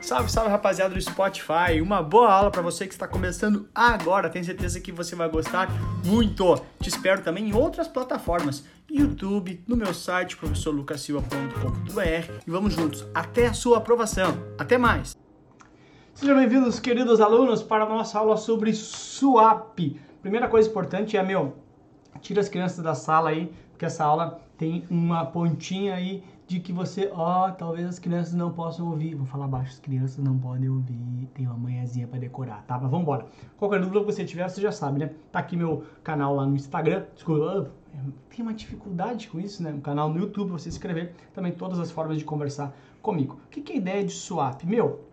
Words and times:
Salve, 0.00 0.30
salve 0.30 0.50
rapaziada 0.50 0.94
do 0.94 1.00
Spotify. 1.00 1.80
Uma 1.82 2.02
boa 2.02 2.30
aula 2.30 2.50
para 2.50 2.60
você 2.60 2.86
que 2.86 2.92
está 2.92 3.08
começando 3.08 3.68
agora. 3.74 4.28
Tenho 4.28 4.44
certeza 4.44 4.80
que 4.80 4.92
você 4.92 5.16
vai 5.16 5.28
gostar 5.28 5.68
muito. 6.04 6.56
Te 6.80 6.88
espero 6.88 7.22
também 7.22 7.48
em 7.48 7.54
outras 7.54 7.88
plataformas, 7.88 8.64
YouTube, 8.90 9.62
no 9.66 9.76
meu 9.76 9.94
site 9.94 10.36
professorlucasilva.com.br 10.36 12.32
e 12.46 12.50
vamos 12.50 12.74
juntos 12.74 13.06
até 13.14 13.46
a 13.46 13.54
sua 13.54 13.78
aprovação. 13.78 14.36
Até 14.58 14.76
mais. 14.76 15.16
Sejam 16.14 16.36
bem-vindos, 16.36 16.78
queridos 16.78 17.20
alunos, 17.20 17.62
para 17.62 17.84
a 17.84 17.88
nossa 17.88 18.18
aula 18.18 18.36
sobre 18.36 18.72
SWAP. 18.72 19.98
Primeira 20.20 20.48
coisa 20.48 20.68
importante 20.68 21.16
é, 21.16 21.22
meu, 21.22 21.56
tira 22.20 22.40
as 22.40 22.48
crianças 22.48 22.84
da 22.84 22.94
sala 22.94 23.30
aí, 23.30 23.52
porque 23.70 23.84
essa 23.84 24.04
aula 24.04 24.40
tem 24.56 24.84
uma 24.88 25.26
pontinha 25.26 25.94
aí 25.94 26.22
de 26.46 26.60
que 26.60 26.72
você, 26.72 27.10
ó, 27.12 27.48
oh, 27.48 27.52
talvez 27.52 27.86
as 27.86 27.98
crianças 27.98 28.34
não 28.34 28.52
possam 28.52 28.86
ouvir. 28.90 29.14
Vou 29.14 29.26
falar 29.26 29.48
baixo, 29.48 29.72
as 29.72 29.78
crianças 29.78 30.18
não 30.22 30.38
podem 30.38 30.68
ouvir. 30.68 31.28
Tem 31.34 31.46
uma 31.46 31.56
manhãzinha 31.56 32.06
para 32.06 32.18
decorar, 32.18 32.62
tá? 32.66 32.74
Mas 32.74 32.90
vamos 32.90 33.02
embora. 33.02 33.26
Qualquer 33.56 33.80
dúvida 33.80 34.00
que 34.00 34.06
você 34.06 34.24
tiver, 34.24 34.48
você 34.48 34.60
já 34.60 34.70
sabe, 34.70 34.98
né? 34.98 35.10
Tá 35.32 35.38
aqui 35.38 35.56
meu 35.56 35.84
canal 36.02 36.34
lá 36.34 36.44
no 36.44 36.54
Instagram. 36.54 37.04
Desculpa, 37.14 37.70
tem 38.28 38.42
uma 38.44 38.52
dificuldade 38.52 39.28
com 39.28 39.40
isso, 39.40 39.62
né? 39.62 39.72
Um 39.72 39.80
canal 39.80 40.10
no 40.10 40.18
YouTube, 40.18 40.50
você 40.50 40.68
escrever. 40.68 41.14
Também 41.32 41.52
todas 41.52 41.78
as 41.78 41.90
formas 41.90 42.18
de 42.18 42.24
conversar 42.24 42.74
comigo. 43.00 43.38
O 43.46 43.48
que, 43.48 43.62
que 43.62 43.72
é 43.72 43.76
a 43.76 43.78
ideia 43.78 44.04
de 44.04 44.12
swap? 44.12 44.62
Meu, 44.64 45.04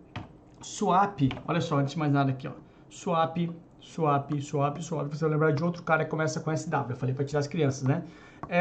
swap, 0.60 1.18
olha 1.48 1.60
só, 1.60 1.78
antes 1.78 1.94
de 1.94 1.98
mais 1.98 2.12
nada 2.12 2.30
aqui, 2.30 2.46
ó. 2.46 2.52
Swap, 2.90 3.36
swap, 3.80 4.32
swap, 4.40 4.82
swap. 4.82 5.08
Você 5.08 5.24
vai 5.24 5.30
lembrar 5.30 5.52
de 5.52 5.64
outro 5.64 5.82
cara 5.82 6.04
que 6.04 6.10
começa 6.10 6.40
com 6.40 6.54
SW. 6.54 6.90
Eu 6.90 6.96
falei 6.96 7.14
para 7.14 7.24
tirar 7.24 7.40
as 7.40 7.46
crianças, 7.46 7.84
né? 7.84 8.04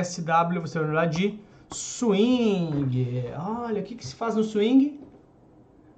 SW, 0.03 0.62
você 0.62 0.79
vai 0.79 0.88
lembrar 0.88 1.05
de 1.07 1.38
Swing. 1.73 3.23
Olha, 3.38 3.81
o 3.81 3.84
que, 3.84 3.95
que 3.95 4.05
se 4.05 4.16
faz 4.16 4.35
no 4.35 4.43
swing? 4.43 4.99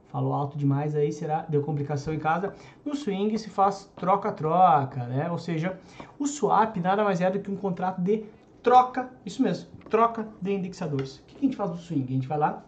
Falou 0.07 0.33
alto 0.33 0.57
demais 0.57 0.95
aí, 0.95 1.11
será? 1.11 1.41
Deu 1.49 1.63
complicação 1.63 2.13
em 2.13 2.19
casa. 2.19 2.53
No 2.85 2.95
swing 2.95 3.35
se 3.39 3.49
faz 3.49 3.91
troca-troca, 3.95 5.03
né? 5.05 5.31
Ou 5.31 5.39
seja, 5.39 5.79
o 6.19 6.27
swap 6.27 6.77
nada 6.77 7.03
mais 7.03 7.19
é 7.19 7.31
do 7.31 7.39
que 7.39 7.49
um 7.49 7.55
contrato 7.55 7.99
de 7.99 8.23
troca, 8.61 9.09
isso 9.25 9.41
mesmo, 9.41 9.69
troca 9.89 10.27
de 10.39 10.53
indexadores. 10.53 11.17
O 11.17 11.23
que, 11.23 11.35
que 11.35 11.45
a 11.45 11.49
gente 11.49 11.57
faz 11.57 11.71
no 11.71 11.77
swing? 11.77 12.05
A 12.07 12.15
gente 12.15 12.27
vai 12.27 12.37
lá, 12.37 12.63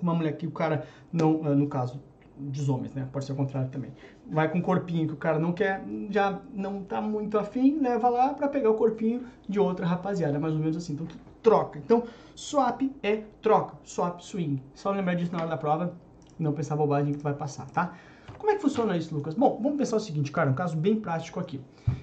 uma 0.00 0.14
mulher 0.14 0.32
que 0.36 0.46
o 0.46 0.50
cara 0.50 0.86
não, 1.12 1.42
ah, 1.44 1.54
no 1.54 1.68
caso, 1.68 2.02
dos 2.38 2.68
homens, 2.68 2.94
né? 2.94 3.08
Pode 3.12 3.24
ser 3.24 3.32
o 3.32 3.36
contrário 3.36 3.70
também. 3.70 3.92
Vai 4.30 4.50
com 4.50 4.58
um 4.58 4.62
corpinho 4.62 5.06
que 5.06 5.14
o 5.14 5.16
cara 5.16 5.38
não 5.38 5.52
quer, 5.52 5.82
já 6.10 6.40
não 6.52 6.82
tá 6.82 7.00
muito 7.00 7.38
afim, 7.38 7.78
leva 7.80 8.08
lá 8.08 8.34
para 8.34 8.48
pegar 8.48 8.70
o 8.70 8.74
corpinho 8.74 9.24
de 9.48 9.58
outra 9.60 9.86
rapaziada, 9.86 10.38
mais 10.38 10.54
ou 10.54 10.60
menos 10.60 10.76
assim. 10.76 10.94
Então, 10.94 11.06
troca. 11.46 11.78
Então, 11.78 12.02
swap 12.34 12.82
é 13.04 13.22
troca, 13.40 13.76
swap 13.84 14.18
swing. 14.20 14.60
Só 14.74 14.90
lembrar 14.90 15.14
disso 15.14 15.30
na 15.32 15.38
hora 15.38 15.48
da 15.48 15.56
prova, 15.56 15.94
não 16.36 16.52
pensar 16.52 16.74
bobagem 16.74 17.12
que 17.12 17.18
tu 17.18 17.22
vai 17.22 17.34
passar, 17.34 17.70
tá? 17.70 17.94
Como 18.36 18.50
é 18.50 18.56
que 18.56 18.60
funciona 18.60 18.96
isso, 18.96 19.14
Lucas? 19.14 19.34
Bom, 19.34 19.60
vamos 19.62 19.78
pensar 19.78 19.94
o 19.96 20.00
seguinte, 20.00 20.32
cara, 20.32 20.50
um 20.50 20.54
caso 20.54 20.76
bem 20.76 20.96
prático 20.96 21.38
aqui. 21.38 21.60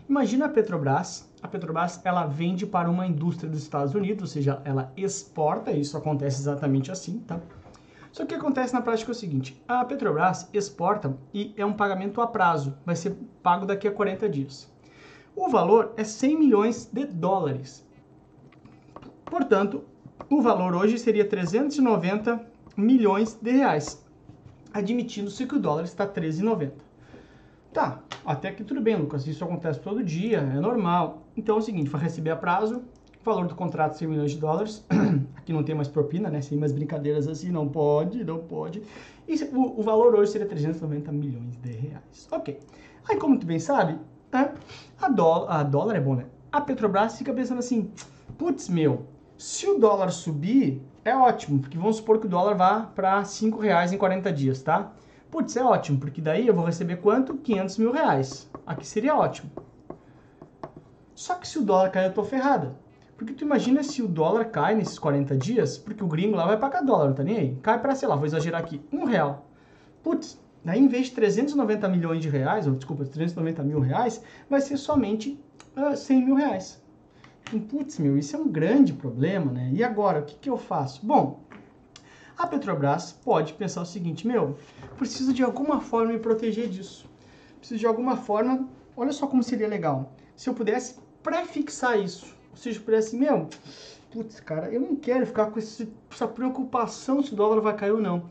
Imagina 0.08 0.46
a 0.46 0.50
Petrobras, 0.50 1.30
a 1.42 1.48
Petrobras, 1.50 2.00
ela 2.06 2.26
vende 2.26 2.66
para 2.66 2.90
uma 2.90 3.06
indústria 3.06 3.50
dos 3.50 3.62
Estados 3.62 3.94
Unidos, 3.94 4.22
ou 4.22 4.28
seja, 4.28 4.62
ela 4.64 4.94
exporta, 4.96 5.74
isso 5.74 5.98
acontece 5.98 6.40
exatamente 6.40 6.90
assim, 6.90 7.20
tá? 7.20 7.42
Só 8.10 8.26
que 8.26 8.34
acontece 8.34 8.74
na 8.74 8.82
prática 8.82 9.12
é 9.12 9.14
o 9.14 9.16
seguinte: 9.16 9.62
a 9.68 9.84
Petrobras 9.84 10.48
exporta 10.54 11.18
e 11.34 11.54
é 11.58 11.66
um 11.66 11.74
pagamento 11.74 12.22
a 12.22 12.28
prazo, 12.28 12.78
vai 12.86 12.96
ser 12.96 13.18
pago 13.44 13.66
daqui 13.66 13.90
a 13.90 13.92
40 13.92 14.30
dias. 14.30 14.72
O 15.36 15.50
valor 15.50 15.92
é 15.98 16.06
100 16.06 16.40
milhões 16.40 16.86
de 16.86 17.06
dólares. 17.06 17.86
Portanto, 19.34 19.84
o 20.30 20.44
valor 20.44 20.76
hoje 20.76 21.00
seria 21.00 21.26
390 21.26 22.40
milhões 22.78 23.34
de 23.34 23.50
reais, 23.50 24.06
admitindo-se 24.72 25.48
que 25.48 25.56
o 25.56 25.60
dólar 25.60 25.86
está 25.86 26.06
13,90. 26.06 26.74
Tá, 27.74 28.04
até 28.24 28.50
aqui 28.50 28.64
tudo 28.64 28.80
bem, 28.80 28.96
Lucas. 28.96 29.26
Isso 29.26 29.44
acontece 29.44 29.80
todo 29.80 30.04
dia, 30.04 30.38
é 30.38 30.60
normal. 30.60 31.24
Então 31.36 31.56
é 31.56 31.58
o 31.58 31.62
seguinte, 31.64 31.90
vai 31.90 32.00
receber 32.00 32.30
a 32.30 32.36
prazo, 32.36 32.84
valor 33.26 33.48
do 33.48 33.56
contrato 33.56 33.98
100 33.98 34.08
milhões 34.08 34.32
de 34.34 34.38
dólares. 34.38 34.86
Aqui 35.36 35.52
não 35.52 35.64
tem 35.64 35.74
mais 35.74 35.88
propina, 35.88 36.30
né? 36.30 36.40
Sem 36.40 36.56
mais 36.56 36.72
brincadeiras 36.72 37.28
assim, 37.28 37.50
não 37.50 37.68
pode, 37.68 38.24
não 38.24 38.38
pode. 38.38 38.84
E 39.28 39.34
o, 39.46 39.80
o 39.80 39.82
valor 39.82 40.14
hoje 40.14 40.32
seria 40.32 40.46
390 40.48 41.12
milhões 41.12 41.58
de 41.58 41.72
reais. 41.72 42.28
Ok. 42.32 42.60
Aí, 43.10 43.18
como 43.18 43.40
tu 43.40 43.48
bem 43.48 43.58
sabe, 43.58 43.98
né? 44.32 44.54
a, 45.02 45.10
dólar, 45.10 45.60
a 45.60 45.64
dólar 45.64 45.96
é 45.96 46.00
bom, 46.00 46.18
né? 46.18 46.28
A 46.52 46.62
Petrobras 46.62 47.18
fica 47.18 47.34
pensando 47.34 47.58
assim, 47.58 47.90
putz, 48.38 48.70
meu, 48.70 49.08
se 49.44 49.68
o 49.68 49.78
dólar 49.78 50.10
subir, 50.10 50.82
é 51.04 51.14
ótimo, 51.14 51.60
porque 51.60 51.78
vamos 51.78 51.98
supor 51.98 52.18
que 52.18 52.28
o 52.28 52.30
dólar 52.30 52.56
vá 52.56 52.80
para 52.96 53.26
5 53.26 53.60
reais 53.60 53.92
em 53.92 53.98
40 53.98 54.32
dias, 54.32 54.62
tá? 54.62 54.94
Putz, 55.30 55.58
é 55.58 55.62
ótimo, 55.62 56.00
porque 56.00 56.22
daí 56.22 56.48
eu 56.48 56.54
vou 56.54 56.64
receber 56.64 56.96
quanto? 57.02 57.36
500 57.36 57.78
mil 57.78 57.92
reais. 57.92 58.50
Aqui 58.66 58.88
seria 58.88 59.14
ótimo. 59.14 59.52
Só 61.14 61.36
que 61.36 61.46
se 61.46 61.60
o 61.60 61.62
dólar 61.62 61.90
cair, 61.90 62.06
eu 62.06 62.14
tô 62.14 62.24
ferrada. 62.24 62.74
Porque 63.18 63.34
tu 63.34 63.44
imagina 63.44 63.84
se 63.84 64.02
o 64.02 64.08
dólar 64.08 64.46
cai 64.46 64.76
nesses 64.76 64.98
40 64.98 65.36
dias, 65.36 65.78
porque 65.78 66.02
o 66.02 66.08
gringo 66.08 66.38
lá 66.38 66.46
vai 66.46 66.58
pagar 66.58 66.80
dólar, 66.80 67.08
não 67.08 67.14
tá 67.14 67.24
nem 67.24 67.38
aí. 67.38 67.58
Cai 67.62 67.82
para, 67.82 67.96
sei 67.96 68.08
lá, 68.08 68.16
vou 68.16 68.26
exagerar 68.26 68.62
aqui, 68.62 68.80
um 68.94 69.04
real. 69.04 69.50
Putz, 70.02 70.42
daí 70.64 70.80
em 70.80 70.88
vez 70.88 71.08
de 71.08 71.16
390 71.16 71.90
milhões 71.90 72.22
de 72.22 72.30
reais, 72.30 72.66
ou 72.66 72.76
desculpa, 72.76 73.04
390 73.04 73.62
mil 73.64 73.82
reais, 73.82 74.24
vai 74.50 74.62
ser 74.62 74.78
somente 74.78 75.38
uh, 75.76 75.88
ah, 75.88 75.96
100 75.98 76.26
mil 76.26 76.36
reais. 76.36 76.82
Putz, 77.70 78.00
meu, 78.00 78.18
isso 78.18 78.36
é 78.36 78.40
um 78.40 78.48
grande 78.48 78.94
problema, 78.94 79.52
né? 79.52 79.70
E 79.74 79.84
agora, 79.84 80.20
o 80.20 80.26
que, 80.26 80.36
que 80.36 80.50
eu 80.50 80.58
faço? 80.58 81.06
Bom, 81.06 81.42
a 82.38 82.48
Petrobras 82.48 83.12
pode 83.12 83.54
pensar 83.54 83.82
o 83.82 83.86
seguinte, 83.86 84.26
meu, 84.26 84.58
preciso 84.98 85.34
de 85.34 85.44
alguma 85.44 85.80
forma 85.80 86.14
me 86.14 86.20
proteger 86.20 86.68
disso. 86.70 87.10
Preciso 87.60 87.80
de 87.80 87.86
alguma 87.86 88.18
forma, 88.18 88.68
olha 88.98 89.12
só 89.12 89.28
como 89.28 89.44
seria 89.44 89.68
legal. 89.68 90.14
Se 90.36 90.50
eu 90.50 90.54
pudesse 90.54 90.96
prefixar 91.22 92.00
isso 92.00 92.34
ou 92.54 92.58
seja, 92.58 92.80
parece 92.86 93.08
assim, 93.08 93.18
meu, 93.18 93.50
putz, 94.12 94.40
cara, 94.40 94.70
eu 94.72 94.80
não 94.80 94.96
quero 94.96 95.26
ficar 95.26 95.48
com 95.48 95.58
esse, 95.58 95.92
essa 96.10 96.28
preocupação 96.28 97.22
se 97.22 97.34
o 97.34 97.36
dólar 97.36 97.60
vai 97.62 97.76
cair 97.76 97.92
ou 97.92 98.00
não. 98.00 98.30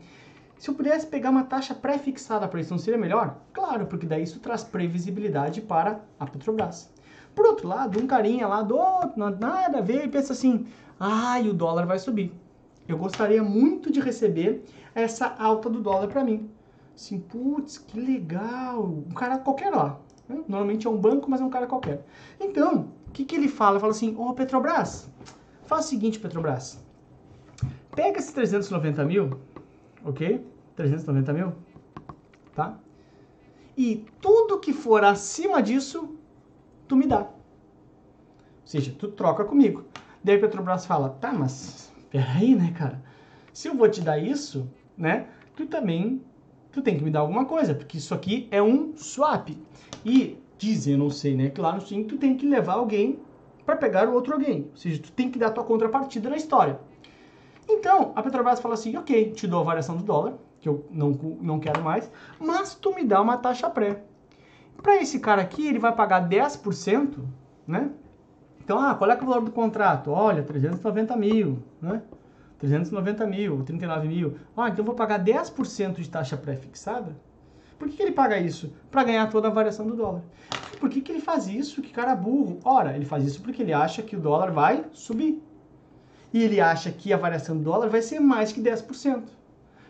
Se 0.57 0.69
eu 0.69 0.73
pudesse 0.73 1.05
pegar 1.05 1.29
uma 1.29 1.43
taxa 1.43 1.75
pré-fixada 1.75 2.47
para 2.47 2.61
isso, 2.61 2.71
não 2.71 2.79
seria 2.79 2.97
melhor? 2.97 3.37
Claro, 3.51 3.85
porque 3.85 4.05
daí 4.05 4.23
isso 4.23 4.39
traz 4.39 4.63
previsibilidade 4.63 5.61
para 5.61 5.99
a 6.17 6.25
Petrobras. 6.25 6.89
Por 7.35 7.45
outro 7.45 7.67
lado, 7.67 7.99
um 7.99 8.07
carinha 8.07 8.47
lá 8.47 8.61
do 8.61 8.77
outro, 8.77 9.13
nada 9.17 9.79
a 9.79 9.81
ver, 9.81 10.05
e 10.05 10.07
pensa 10.07 10.33
assim, 10.33 10.67
ai, 10.99 11.47
o 11.47 11.53
dólar 11.53 11.85
vai 11.85 11.99
subir. 11.99 12.31
Eu 12.87 12.97
gostaria 12.97 13.43
muito 13.43 13.91
de 13.91 13.99
receber 13.99 14.65
essa 14.93 15.33
alta 15.39 15.69
do 15.69 15.81
dólar 15.81 16.07
para 16.07 16.23
mim. 16.23 16.49
Assim, 16.95 17.19
putz, 17.19 17.77
que 17.77 17.99
legal. 17.99 18.83
Um 18.83 19.13
cara 19.13 19.37
qualquer 19.39 19.71
lá. 19.71 19.99
Né? 20.27 20.43
Normalmente 20.47 20.85
é 20.85 20.89
um 20.89 20.97
banco, 20.97 21.29
mas 21.29 21.41
é 21.41 21.43
um 21.43 21.49
cara 21.49 21.65
qualquer. 21.65 22.05
Então, 22.39 22.89
que, 23.13 23.23
que 23.23 23.35
ele 23.35 23.47
fala? 23.47 23.75
Ele 23.75 23.79
fala 23.79 23.91
assim, 23.91 24.15
ô 24.15 24.29
oh, 24.29 24.33
Petrobras, 24.33 25.09
faz 25.65 25.85
o 25.85 25.89
seguinte, 25.89 26.19
Petrobras, 26.19 26.83
pega 27.95 28.17
esses 28.17 28.33
390 28.33 29.05
mil, 29.05 29.39
ok? 30.03 30.43
390 30.75 31.33
mil, 31.33 31.53
tá? 32.55 32.77
E 33.77 34.05
tudo 34.19 34.59
que 34.59 34.73
for 34.73 35.03
acima 35.03 35.61
disso, 35.61 36.15
tu 36.87 36.95
me 36.95 37.07
dá. 37.07 37.21
Ou 37.21 37.27
seja, 38.65 38.93
tu 38.97 39.07
troca 39.09 39.43
comigo. 39.43 39.85
Daí 40.23 40.37
a 40.37 40.39
Petrobras 40.39 40.85
fala, 40.85 41.09
tá, 41.09 41.33
mas 41.33 41.91
peraí, 42.09 42.55
né, 42.55 42.73
cara? 42.77 43.01
Se 43.51 43.67
eu 43.67 43.75
vou 43.75 43.89
te 43.89 44.01
dar 44.01 44.17
isso, 44.17 44.69
né, 44.97 45.27
tu 45.55 45.65
também, 45.65 46.21
tu 46.71 46.81
tem 46.81 46.97
que 46.97 47.03
me 47.03 47.11
dar 47.11 47.19
alguma 47.19 47.45
coisa, 47.45 47.75
porque 47.75 47.97
isso 47.97 48.13
aqui 48.13 48.47
é 48.51 48.61
um 48.61 48.95
swap. 48.95 49.49
E 50.05 50.37
dizem, 50.57 50.93
eu 50.93 50.99
não 50.99 51.09
sei, 51.09 51.35
né? 51.35 51.49
Que 51.49 51.61
lá 51.61 51.73
no 51.73 51.81
tu 51.81 52.17
tem 52.17 52.37
que 52.37 52.47
levar 52.47 52.73
alguém 52.73 53.19
para 53.65 53.75
pegar 53.75 54.07
o 54.07 54.13
outro 54.13 54.33
alguém. 54.33 54.67
Ou 54.71 54.77
seja, 54.77 55.01
tu 55.01 55.11
tem 55.11 55.29
que 55.29 55.39
dar 55.39 55.51
tua 55.51 55.63
contrapartida 55.63 56.29
na 56.29 56.35
história. 56.35 56.79
Então, 57.67 58.11
a 58.15 58.21
Petrobras 58.23 58.59
fala 58.59 58.73
assim, 58.73 58.95
ok, 58.97 59.31
te 59.31 59.47
dou 59.47 59.61
a 59.61 59.63
variação 59.63 59.95
do 59.95 60.03
dólar, 60.03 60.35
que 60.59 60.67
eu 60.67 60.85
não, 60.91 61.11
não 61.41 61.59
quero 61.59 61.81
mais, 61.83 62.09
mas 62.39 62.75
tu 62.75 62.93
me 62.93 63.03
dá 63.03 63.21
uma 63.21 63.37
taxa 63.37 63.69
pré. 63.69 64.03
Para 64.81 65.01
esse 65.01 65.19
cara 65.19 65.41
aqui, 65.41 65.67
ele 65.67 65.79
vai 65.79 65.93
pagar 65.93 66.27
10%, 66.27 67.17
né? 67.67 67.89
Então, 68.63 68.79
ah, 68.79 68.95
qual 68.95 69.09
é, 69.09 69.13
é 69.13 69.21
o 69.21 69.25
valor 69.25 69.43
do 69.43 69.51
contrato? 69.51 70.11
Olha, 70.11 70.41
390 70.41 71.15
mil, 71.17 71.59
né? 71.81 72.01
390 72.59 73.27
mil, 73.27 73.63
39 73.63 74.07
mil. 74.07 74.37
Ah, 74.55 74.69
então 74.69 74.79
eu 74.79 74.85
vou 74.85 74.95
pagar 74.95 75.23
10% 75.23 75.95
de 75.95 76.09
taxa 76.09 76.37
pré-fixada. 76.37 77.13
Por 77.77 77.89
que, 77.89 77.97
que 77.97 78.03
ele 78.03 78.13
paga 78.13 78.39
isso? 78.39 78.71
Para 78.89 79.03
ganhar 79.03 79.29
toda 79.29 79.49
a 79.49 79.51
variação 79.51 79.85
do 79.85 79.95
dólar. 79.95 80.21
Por 80.79 80.89
que, 80.89 81.01
que 81.01 81.11
ele 81.11 81.19
faz 81.19 81.47
isso? 81.47 81.81
Que 81.81 81.91
cara 81.91 82.15
burro. 82.15 82.59
Ora, 82.63 82.95
ele 82.95 83.05
faz 83.05 83.25
isso 83.25 83.41
porque 83.41 83.61
ele 83.61 83.73
acha 83.73 84.01
que 84.01 84.15
o 84.15 84.19
dólar 84.19 84.51
vai 84.51 84.85
subir. 84.93 85.43
E 86.33 86.41
ele 86.41 86.61
acha 86.61 86.89
que 86.89 87.11
a 87.11 87.17
variação 87.17 87.57
do 87.57 87.63
dólar 87.63 87.89
vai 87.89 88.01
ser 88.01 88.21
mais 88.21 88.53
que 88.53 88.61
10%. 88.61 89.23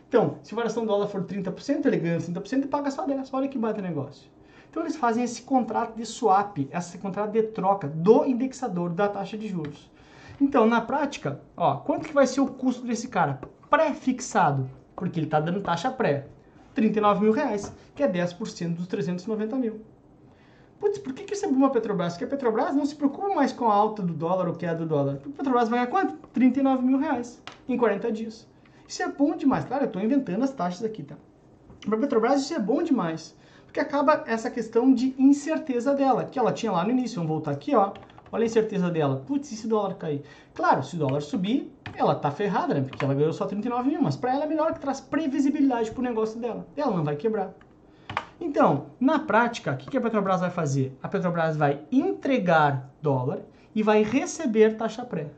Então, 0.10 0.38
se 0.42 0.54
a 0.54 0.56
variação 0.56 0.84
do 0.84 0.88
dólar 0.90 1.08
for 1.08 1.24
30%, 1.24 1.86
ele 1.86 1.98
ganha 1.98 2.18
30% 2.18 2.64
e 2.64 2.68
paga 2.68 2.90
só 2.90 3.06
10%. 3.06 3.30
Olha 3.34 3.48
que 3.48 3.58
baita 3.58 3.82
negócio. 3.82 4.30
Então, 4.74 4.82
eles 4.82 4.96
fazem 4.96 5.24
esse 5.24 5.44
contrato 5.44 5.96
de 5.96 6.04
swap, 6.04 6.58
esse 6.72 6.98
contrato 6.98 7.30
de 7.30 7.44
troca 7.44 7.88
do 7.88 8.26
indexador 8.26 8.90
da 8.90 9.08
taxa 9.08 9.38
de 9.38 9.48
juros. 9.48 9.88
Então, 10.42 10.66
na 10.66 10.82
prática, 10.82 11.40
ó, 11.56 11.76
quanto 11.76 12.08
que 12.08 12.14
vai 12.14 12.26
ser 12.26 12.42
o 12.42 12.48
custo 12.48 12.84
desse 12.84 13.08
cara? 13.08 13.40
Pré-fixado, 13.70 14.68
porque 14.96 15.20
ele 15.20 15.28
está 15.28 15.40
dando 15.40 15.62
taxa 15.62 15.92
pré. 15.92 16.26
39 16.74 17.22
mil 17.22 17.32
reais, 17.32 17.72
que 17.94 18.02
é 18.02 18.12
10% 18.12 18.74
dos 18.74 18.88
390 18.88 19.56
mil. 19.58 19.80
Putz, 20.80 20.98
por 20.98 21.14
que, 21.14 21.24
que 21.24 21.36
isso 21.36 21.46
é 21.46 21.50
bom 21.52 21.66
a 21.66 21.70
Petrobras? 21.70 22.14
Porque 22.14 22.26
a 22.26 22.28
Petrobras 22.28 22.74
não 22.74 22.88
se 22.88 22.96
preocupa 22.96 23.30
mais 23.30 23.54
com 23.54 23.70
a 23.70 23.76
alta 23.76 24.02
do 24.02 24.12
dólar 24.12 24.48
ou 24.48 24.56
queda 24.56 24.78
do 24.78 24.88
dólar. 24.88 25.20
A 25.24 25.30
Petrobras 25.38 25.70
vai 25.70 25.86
ganhar 25.86 25.92
quanto? 25.92 26.16
39 26.30 26.84
mil 26.84 26.98
reais 26.98 27.40
em 27.70 27.78
40 27.78 28.12
dias. 28.12 28.48
Isso 28.88 29.04
é 29.04 29.08
bom 29.08 29.36
demais. 29.36 29.66
Claro, 29.66 29.84
eu 29.84 29.88
estou 29.88 30.02
inventando 30.02 30.42
as 30.42 30.52
taxas 30.52 30.84
aqui, 30.84 31.04
tá? 31.04 31.16
Para 31.86 31.96
a 31.96 32.00
Petrobras 32.00 32.42
isso 32.42 32.56
é 32.56 32.60
bom 32.60 32.82
demais. 32.82 33.36
Porque 33.74 33.80
acaba 33.80 34.24
essa 34.28 34.52
questão 34.52 34.94
de 34.94 35.16
incerteza 35.18 35.96
dela, 35.96 36.26
que 36.26 36.38
ela 36.38 36.54
tinha 36.54 36.72
lá 36.72 36.84
no 36.84 36.92
início. 36.92 37.16
Vamos 37.16 37.30
voltar 37.30 37.50
aqui, 37.50 37.76
ó. 37.76 37.92
Olha 38.32 38.44
a 38.44 38.46
incerteza 38.46 38.88
dela. 38.92 39.24
Putz, 39.26 39.52
e 39.52 39.56
se 39.56 39.66
o 39.66 39.70
dólar 39.70 39.96
cair? 39.96 40.22
Claro, 40.54 40.84
se 40.84 40.96
o 40.96 41.00
dólar 41.00 41.22
subir, 41.22 41.74
ela 41.96 42.14
tá 42.14 42.30
ferrada, 42.30 42.76
né? 42.76 42.82
Porque 42.82 43.04
ela 43.04 43.16
ganhou 43.16 43.34
só 43.34 43.48
39 43.48 43.90
mil. 43.90 44.00
Mas 44.00 44.16
para 44.16 44.32
ela 44.32 44.44
é 44.44 44.48
melhor 44.48 44.74
que 44.74 44.80
traz 44.80 45.02
previsibilidade 45.02 45.90
pro 45.90 46.04
negócio 46.04 46.40
dela. 46.40 46.68
Ela 46.78 46.96
não 46.96 47.04
vai 47.04 47.16
quebrar. 47.16 47.52
Então, 48.40 48.90
na 49.00 49.18
prática, 49.18 49.72
o 49.72 49.78
que 49.78 49.98
a 49.98 50.02
Petrobras 50.02 50.42
vai 50.42 50.52
fazer? 50.52 50.96
A 51.02 51.08
Petrobras 51.08 51.58
vai 51.58 51.82
entregar 51.92 52.92
dólar 53.02 53.40
e 53.74 53.82
vai 53.82 54.04
receber 54.04 54.78
taxa 54.78 55.04
pré. 55.04 55.32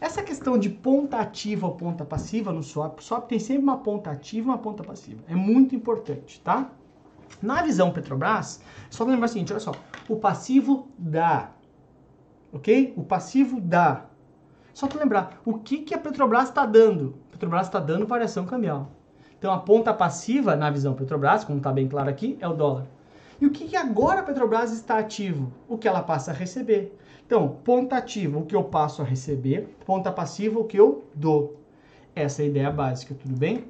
Essa 0.00 0.22
questão 0.22 0.56
de 0.56 0.70
ponta 0.70 1.18
ativa 1.18 1.66
ou 1.66 1.74
ponta 1.74 2.02
passiva 2.02 2.50
no 2.50 2.62
swap, 2.62 3.00
swap 3.00 3.28
tem 3.28 3.38
sempre 3.38 3.64
uma 3.64 3.76
ponta 3.76 4.10
ativa 4.10 4.46
e 4.46 4.50
uma 4.50 4.58
ponta 4.58 4.82
passiva. 4.82 5.22
É 5.28 5.34
muito 5.34 5.76
importante, 5.76 6.40
tá? 6.40 6.70
Na 7.42 7.62
visão 7.62 7.92
Petrobras, 7.92 8.60
só 8.90 9.04
lembrar 9.04 9.26
o 9.26 9.28
seguinte, 9.28 9.52
olha 9.52 9.60
só, 9.60 9.72
o 10.08 10.16
passivo 10.16 10.88
dá, 10.98 11.50
ok? 12.52 12.94
O 12.96 13.02
passivo 13.02 13.60
dá. 13.60 14.06
Só 14.74 14.86
para 14.86 15.00
lembrar, 15.00 15.40
o 15.44 15.58
que, 15.58 15.78
que 15.78 15.94
a 15.94 15.98
Petrobras 15.98 16.48
está 16.48 16.64
dando? 16.64 17.16
A 17.28 17.32
Petrobras 17.32 17.66
está 17.66 17.80
dando 17.80 18.06
variação 18.06 18.46
cambial. 18.46 18.90
Então 19.38 19.52
a 19.52 19.58
ponta 19.58 19.94
passiva 19.94 20.56
na 20.56 20.70
visão 20.70 20.94
Petrobras, 20.94 21.44
como 21.44 21.58
está 21.58 21.72
bem 21.72 21.88
claro 21.88 22.10
aqui, 22.10 22.36
é 22.40 22.48
o 22.48 22.54
dólar. 22.54 22.86
E 23.40 23.46
o 23.46 23.50
que, 23.50 23.68
que 23.68 23.76
agora 23.76 24.20
a 24.20 24.24
Petrobras 24.24 24.72
está 24.72 24.98
ativo? 24.98 25.52
O 25.68 25.78
que 25.78 25.86
ela 25.86 26.02
passa 26.02 26.32
a 26.32 26.34
receber. 26.34 26.98
Então, 27.24 27.48
ponta 27.62 27.96
ativa, 27.96 28.38
o 28.38 28.46
que 28.46 28.56
eu 28.56 28.64
passo 28.64 29.02
a 29.02 29.04
receber, 29.04 29.76
ponta 29.84 30.10
passiva, 30.10 30.58
o 30.58 30.64
que 30.64 30.76
eu 30.76 31.04
dou. 31.14 31.60
Essa 32.16 32.42
é 32.42 32.46
a 32.46 32.48
ideia 32.48 32.70
básica, 32.70 33.14
tudo 33.14 33.36
bem? 33.36 33.64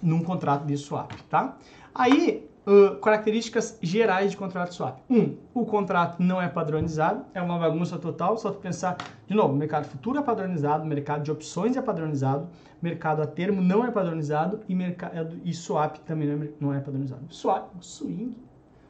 Num 0.00 0.22
contrato 0.22 0.64
de 0.64 0.76
swap, 0.76 1.10
tá? 1.28 1.56
Aí, 1.92 2.47
uh, 2.66 2.96
características 2.96 3.78
gerais 3.82 4.30
de 4.30 4.36
contrato 4.36 4.74
swap. 4.74 4.98
Um, 5.10 5.36
o 5.54 5.64
contrato 5.64 6.22
não 6.22 6.40
é 6.40 6.48
padronizado, 6.48 7.24
é 7.34 7.40
uma 7.40 7.58
bagunça 7.58 7.98
total, 7.98 8.36
só 8.36 8.50
tu 8.50 8.58
pensar, 8.58 8.96
de 9.26 9.34
novo, 9.34 9.54
mercado 9.54 9.86
futuro 9.86 10.18
é 10.18 10.22
padronizado, 10.22 10.84
mercado 10.84 11.22
de 11.22 11.30
opções 11.30 11.76
é 11.76 11.82
padronizado, 11.82 12.48
mercado 12.80 13.22
a 13.22 13.26
termo 13.26 13.60
não 13.60 13.84
é 13.84 13.90
padronizado 13.90 14.60
e, 14.68 14.74
mercado, 14.74 15.38
e 15.44 15.52
swap 15.54 15.96
também 15.98 16.28
não 16.28 16.44
é, 16.44 16.48
não 16.60 16.74
é 16.74 16.80
padronizado. 16.80 17.22
Swap, 17.30 17.70
swing, 17.80 18.36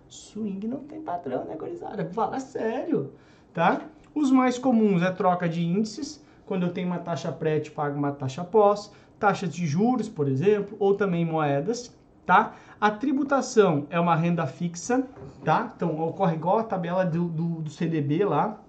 swing 0.09 0.67
não 0.67 0.81
tem 0.81 1.01
padrão, 1.01 1.45
né, 1.45 1.57
gurizada? 1.57 2.05
Fala 2.13 2.41
sério, 2.41 3.13
tá? 3.53 3.83
Os 4.15 4.31
mais 4.31 4.59
comuns 4.59 5.03
é 5.03 5.11
troca 5.11 5.49
de 5.49 5.63
índices, 5.63 6.25
quando 6.45 6.65
eu 6.65 6.73
tenho 6.73 6.87
uma 6.87 6.99
taxa 6.99 7.31
pré, 7.31 7.61
te 7.61 7.71
pago 7.71 7.97
uma 7.97 8.11
taxa 8.11 8.43
pós, 8.43 8.91
taxas 9.19 9.53
de 9.53 9.67
juros, 9.67 10.09
por 10.09 10.29
exemplo, 10.29 10.77
ou 10.81 10.95
também 10.95 11.25
moedas, 11.25 11.95
tá? 12.29 12.53
A 12.79 12.91
tributação 12.91 13.87
é 13.89 13.99
uma 13.99 14.15
renda 14.15 14.47
fixa, 14.47 15.03
tá? 15.43 15.73
Então, 15.75 15.99
ocorre 15.99 16.35
igual 16.35 16.59
a 16.59 16.63
tabela 16.63 17.03
do, 17.03 17.25
do, 17.25 17.63
do 17.63 17.71
CDB 17.71 18.23
lá. 18.23 18.61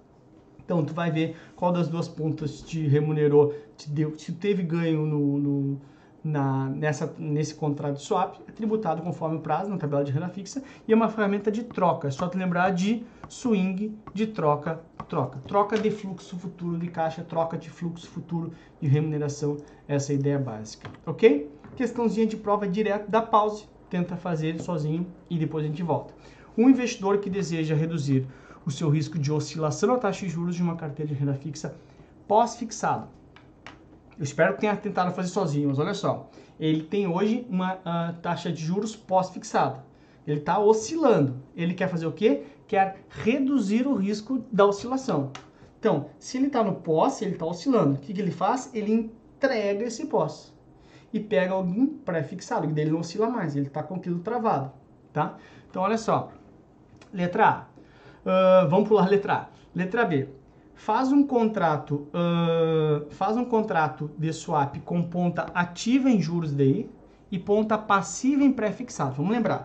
Então, 0.64 0.82
tu 0.82 0.94
vai 0.94 1.10
ver 1.10 1.36
qual 1.56 1.70
das 1.70 1.86
duas 1.86 2.08
pontas 2.08 2.62
te 2.62 2.86
remunerou, 2.86 3.54
te 3.76 3.90
deu, 3.90 4.16
se 4.16 4.32
teve 4.32 4.62
ganho 4.62 5.04
no, 5.04 5.38
no 5.38 5.80
na, 6.24 6.70
nessa, 6.70 7.14
nesse 7.18 7.54
contrato 7.54 7.96
de 7.96 8.02
swap, 8.02 8.36
é 8.48 8.52
tributado 8.52 9.02
conforme 9.02 9.36
o 9.36 9.40
prazo 9.40 9.68
na 9.68 9.76
tabela 9.76 10.02
de 10.04 10.10
renda 10.10 10.30
fixa 10.30 10.62
e 10.88 10.92
é 10.94 10.96
uma 10.96 11.10
ferramenta 11.10 11.50
de 11.50 11.62
troca. 11.64 12.08
É 12.08 12.10
só 12.10 12.28
te 12.28 12.38
lembrar 12.38 12.70
de 12.70 13.04
swing 13.28 13.94
de 14.14 14.26
troca, 14.26 14.80
troca. 15.06 15.38
Troca 15.46 15.78
de 15.78 15.90
fluxo 15.90 16.38
futuro 16.38 16.78
de 16.78 16.88
caixa, 16.88 17.22
troca 17.22 17.58
de 17.58 17.68
fluxo 17.68 18.08
futuro 18.08 18.52
de 18.80 18.88
remuneração. 18.88 19.58
Essa 19.86 20.12
é 20.12 20.16
a 20.16 20.18
ideia 20.18 20.38
básica, 20.38 20.88
ok? 21.04 21.59
Questãozinha 21.80 22.26
de 22.26 22.36
prova 22.36 22.68
direto, 22.68 23.10
dá 23.10 23.22
pause, 23.22 23.64
tenta 23.88 24.14
fazer 24.14 24.60
sozinho 24.60 25.06
e 25.30 25.38
depois 25.38 25.64
a 25.64 25.66
gente 25.66 25.82
volta. 25.82 26.12
Um 26.58 26.68
investidor 26.68 27.16
que 27.20 27.30
deseja 27.30 27.74
reduzir 27.74 28.26
o 28.66 28.70
seu 28.70 28.90
risco 28.90 29.18
de 29.18 29.32
oscilação 29.32 29.88
na 29.88 29.96
taxa 29.96 30.26
de 30.26 30.30
juros 30.30 30.54
de 30.54 30.62
uma 30.62 30.76
carteira 30.76 31.10
de 31.10 31.18
renda 31.18 31.32
fixa 31.32 31.74
pós-fixado. 32.28 33.08
Eu 34.18 34.24
espero 34.24 34.52
que 34.54 34.60
tenha 34.60 34.76
tentado 34.76 35.14
fazer 35.14 35.30
sozinho, 35.30 35.70
mas 35.70 35.78
olha 35.78 35.94
só. 35.94 36.28
Ele 36.58 36.82
tem 36.82 37.06
hoje 37.06 37.46
uma 37.48 37.76
uh, 37.76 38.20
taxa 38.20 38.52
de 38.52 38.62
juros 38.62 38.94
pós-fixada. 38.94 39.82
Ele 40.26 40.40
está 40.40 40.58
oscilando. 40.58 41.36
Ele 41.56 41.72
quer 41.72 41.88
fazer 41.88 42.06
o 42.06 42.12
quê? 42.12 42.42
Quer 42.68 43.06
reduzir 43.08 43.86
o 43.86 43.94
risco 43.94 44.44
da 44.52 44.66
oscilação. 44.66 45.32
Então, 45.78 46.10
se 46.18 46.36
ele 46.36 46.48
está 46.48 46.62
no 46.62 46.74
pós, 46.74 47.22
ele 47.22 47.32
está 47.32 47.46
oscilando. 47.46 47.94
O 47.94 47.98
que, 47.98 48.12
que 48.12 48.20
ele 48.20 48.30
faz? 48.30 48.70
Ele 48.74 48.92
entrega 48.92 49.86
esse 49.86 50.04
pós 50.04 50.52
e 51.12 51.18
pega 51.18 51.52
algum 51.52 51.86
pré-fixado, 51.86 52.66
que 52.66 52.72
dele 52.72 52.90
não 52.90 53.00
oscila 53.00 53.28
mais, 53.28 53.56
ele 53.56 53.66
está 53.66 53.82
com 53.82 53.96
aquilo 53.96 54.20
travado, 54.20 54.72
tá? 55.12 55.36
Então, 55.68 55.82
olha 55.82 55.98
só. 55.98 56.32
Letra 57.12 57.48
A. 57.48 57.64
Uh, 58.20 58.68
vamos 58.68 58.88
pular 58.88 59.08
letra 59.08 59.34
A. 59.34 59.46
Letra 59.74 60.04
B. 60.04 60.28
Faz 60.74 61.12
um 61.12 61.26
contrato, 61.26 62.08
uh, 62.08 63.10
faz 63.10 63.36
um 63.36 63.44
contrato 63.44 64.10
de 64.16 64.32
swap 64.32 64.76
com 64.84 65.02
ponta 65.02 65.46
ativa 65.52 66.08
em 66.08 66.20
juros 66.20 66.54
DI 66.54 66.88
e 67.30 67.38
ponta 67.38 67.76
passiva 67.76 68.42
em 68.42 68.52
pré-fixado. 68.52 69.16
Vamos 69.16 69.32
lembrar. 69.32 69.64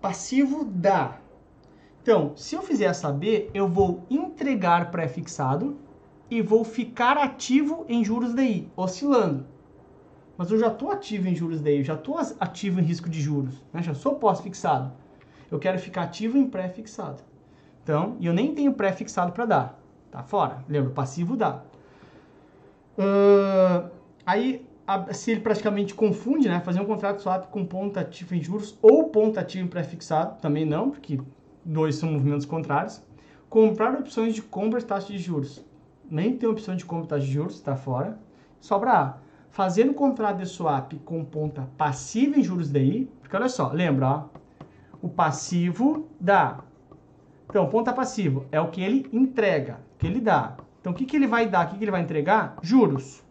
Passivo 0.00 0.64
dá. 0.64 1.18
Então, 2.02 2.32
se 2.36 2.54
eu 2.54 2.62
fizer 2.62 2.86
essa 2.86 3.10
B, 3.10 3.50
eu 3.54 3.68
vou 3.68 4.04
entregar 4.10 4.90
pré-fixado 4.90 5.78
e 6.30 6.42
vou 6.42 6.64
ficar 6.64 7.16
ativo 7.16 7.84
em 7.88 8.04
juros 8.04 8.34
DI, 8.34 8.70
oscilando 8.76 9.46
mas 10.40 10.50
eu 10.50 10.58
já 10.58 10.68
estou 10.68 10.90
ativo 10.90 11.28
em 11.28 11.34
juros 11.34 11.60
daí, 11.60 11.80
eu 11.80 11.84
já 11.84 11.92
estou 11.92 12.16
ativo 12.16 12.80
em 12.80 12.82
risco 12.82 13.10
de 13.10 13.20
juros, 13.20 13.62
né? 13.74 13.82
já 13.82 13.92
sou 13.92 14.14
pós-fixado. 14.14 14.90
Eu 15.50 15.58
quero 15.58 15.78
ficar 15.78 16.04
ativo 16.04 16.38
em 16.38 16.48
pré-fixado. 16.48 17.22
Então, 17.82 18.16
e 18.18 18.24
eu 18.24 18.32
nem 18.32 18.54
tenho 18.54 18.72
pré-fixado 18.72 19.32
para 19.32 19.44
dar, 19.44 19.82
tá 20.10 20.22
fora. 20.22 20.64
Lembra, 20.66 20.92
passivo 20.92 21.36
dá. 21.36 21.60
Uh, 22.96 23.90
aí, 24.24 24.66
a, 24.86 25.12
se 25.12 25.30
ele 25.30 25.40
praticamente 25.40 25.92
confunde, 25.92 26.48
né, 26.48 26.58
fazer 26.60 26.80
um 26.80 26.86
contrato 26.86 27.20
swap 27.20 27.50
com 27.50 27.66
ponta 27.66 28.00
ativa 28.00 28.34
em 28.34 28.42
juros 28.42 28.78
ou 28.80 29.10
ponta 29.10 29.40
ativa 29.40 29.62
em 29.62 29.68
pré-fixado, 29.68 30.40
também 30.40 30.64
não, 30.64 30.88
porque 30.90 31.20
dois 31.62 31.96
são 31.96 32.12
movimentos 32.12 32.46
contrários. 32.46 33.02
Comprar 33.50 33.92
opções 33.92 34.34
de 34.34 34.40
compra 34.40 34.80
de 34.80 34.86
taxa 34.86 35.12
de 35.12 35.18
juros. 35.18 35.62
Nem 36.10 36.34
tem 36.34 36.48
opção 36.48 36.74
de 36.74 36.86
compra 36.86 37.02
de 37.02 37.08
taxa 37.10 37.26
de 37.26 37.32
juros, 37.32 37.56
está 37.56 37.76
fora. 37.76 38.18
Sobra 38.58 38.92
A 38.92 39.29
fazendo 39.50 39.92
contrato 39.92 40.38
de 40.38 40.46
swap 40.46 40.92
com 41.04 41.24
ponta 41.24 41.68
passiva 41.76 42.38
em 42.38 42.42
juros 42.42 42.70
DI, 42.70 43.10
porque 43.20 43.36
olha 43.36 43.48
só, 43.48 43.70
lembra, 43.72 44.08
ó, 44.08 44.24
o 45.02 45.08
passivo 45.08 46.08
dá. 46.18 46.60
Então, 47.48 47.68
ponta 47.68 47.92
passivo 47.92 48.46
é 48.52 48.60
o 48.60 48.68
que 48.68 48.80
ele 48.80 49.08
entrega, 49.12 49.80
que 49.98 50.06
ele 50.06 50.20
dá. 50.20 50.56
Então, 50.80 50.92
o 50.92 50.94
que, 50.94 51.04
que 51.04 51.16
ele 51.16 51.26
vai 51.26 51.48
dar, 51.48 51.66
o 51.66 51.70
que, 51.70 51.78
que 51.78 51.84
ele 51.84 51.90
vai 51.90 52.00
entregar? 52.00 52.56
Juros, 52.62 53.22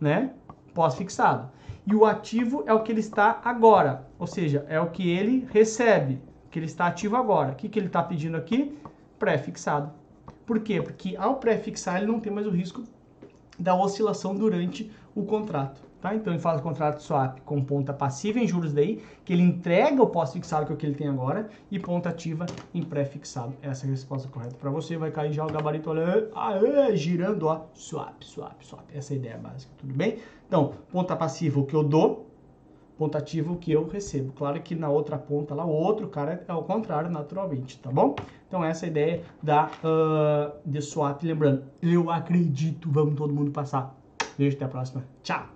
né? 0.00 0.32
Pós-fixado. 0.74 1.50
E 1.86 1.94
o 1.94 2.04
ativo 2.04 2.64
é 2.66 2.72
o 2.72 2.82
que 2.82 2.92
ele 2.92 3.00
está 3.00 3.40
agora, 3.44 4.06
ou 4.18 4.26
seja, 4.26 4.64
é 4.68 4.80
o 4.80 4.90
que 4.90 5.10
ele 5.10 5.46
recebe, 5.50 6.20
que 6.50 6.58
ele 6.58 6.66
está 6.66 6.86
ativo 6.86 7.16
agora. 7.16 7.52
O 7.52 7.54
que, 7.56 7.68
que 7.68 7.78
ele 7.78 7.86
está 7.86 8.02
pedindo 8.02 8.36
aqui? 8.36 8.78
Pré-fixado. 9.18 9.92
Por 10.46 10.60
quê? 10.60 10.80
Porque 10.80 11.16
ao 11.16 11.36
pré-fixar 11.36 11.96
ele 11.96 12.06
não 12.06 12.20
tem 12.20 12.32
mais 12.32 12.46
o 12.46 12.50
risco 12.50 12.84
da 13.58 13.74
oscilação 13.74 14.34
durante 14.34 14.90
o 15.14 15.24
contrato. 15.24 15.80
Tá? 16.00 16.14
Então 16.14 16.34
ele 16.34 16.40
faz 16.40 16.60
o 16.60 16.62
contrato 16.62 17.00
swap 17.02 17.40
com 17.46 17.64
ponta 17.64 17.90
passiva 17.90 18.38
em 18.38 18.46
juros 18.46 18.74
daí, 18.74 19.02
que 19.24 19.32
ele 19.32 19.42
entrega 19.42 20.02
o 20.02 20.06
pós-fixado 20.06 20.66
que 20.66 20.72
é 20.72 20.74
o 20.74 20.76
que 20.76 20.84
ele 20.84 20.94
tem 20.94 21.08
agora, 21.08 21.48
e 21.70 21.78
ponta 21.78 22.10
ativa 22.10 22.44
em 22.74 22.82
pré-fixado. 22.82 23.54
Essa 23.62 23.86
é 23.86 23.88
a 23.88 23.90
resposta 23.90 24.28
correta 24.28 24.54
para 24.54 24.70
você. 24.70 24.98
Vai 24.98 25.10
cair 25.10 25.32
já 25.32 25.46
o 25.46 25.50
gabarito 25.50 25.88
olha, 25.88 26.28
aê, 26.34 26.94
girando, 26.94 27.46
ó, 27.46 27.62
swap, 27.72 28.22
swap, 28.22 28.62
swap. 28.62 28.84
Essa 28.92 29.14
é 29.14 29.16
a 29.16 29.18
ideia 29.18 29.38
básica, 29.38 29.72
tudo 29.78 29.94
bem? 29.94 30.18
Então, 30.46 30.74
ponta 30.92 31.16
passiva 31.16 31.58
o 31.58 31.64
que 31.64 31.74
eu 31.74 31.82
dou, 31.82 32.28
ponta 32.98 33.16
ativa 33.16 33.50
o 33.50 33.56
que 33.56 33.72
eu 33.72 33.88
recebo. 33.88 34.34
Claro 34.34 34.60
que 34.60 34.74
na 34.74 34.90
outra 34.90 35.16
ponta 35.16 35.54
lá, 35.54 35.64
o 35.64 35.70
outro 35.70 36.08
cara 36.08 36.44
é 36.46 36.52
o 36.52 36.62
contrário, 36.64 37.10
naturalmente, 37.10 37.78
tá 37.78 37.90
bom? 37.90 38.14
Então 38.46 38.62
essa 38.62 38.84
é 38.84 38.88
a 38.88 38.90
ideia 38.90 39.22
da, 39.42 39.70
uh, 39.82 40.52
de 40.66 40.82
swap. 40.82 41.22
Lembrando, 41.22 41.64
eu 41.80 42.10
acredito, 42.10 42.90
vamos 42.90 43.14
todo 43.14 43.32
mundo 43.32 43.50
passar 43.50 43.96
Beijo, 44.36 44.56
até 44.56 44.64
a 44.64 44.68
próxima. 44.68 45.04
Tchau! 45.22 45.48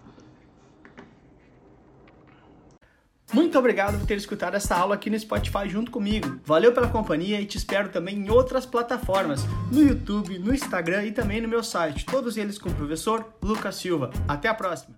Muito 3.32 3.58
obrigado 3.58 3.98
por 3.98 4.06
ter 4.06 4.16
escutado 4.16 4.54
essa 4.54 4.74
aula 4.74 4.94
aqui 4.94 5.10
no 5.10 5.18
Spotify 5.18 5.68
junto 5.68 5.90
comigo. 5.90 6.40
Valeu 6.44 6.72
pela 6.72 6.88
companhia 6.88 7.38
e 7.40 7.44
te 7.44 7.58
espero 7.58 7.90
também 7.90 8.16
em 8.16 8.30
outras 8.30 8.64
plataformas, 8.64 9.44
no 9.70 9.82
YouTube, 9.82 10.38
no 10.38 10.54
Instagram 10.54 11.04
e 11.04 11.12
também 11.12 11.40
no 11.40 11.48
meu 11.48 11.62
site, 11.62 12.06
todos 12.06 12.38
eles 12.38 12.58
com 12.58 12.70
o 12.70 12.74
professor 12.74 13.34
Lucas 13.42 13.76
Silva. 13.76 14.10
Até 14.26 14.48
a 14.48 14.54
próxima! 14.54 14.97